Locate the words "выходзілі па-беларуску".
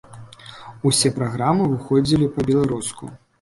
1.75-3.13